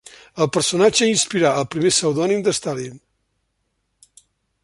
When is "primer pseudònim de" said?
1.75-2.55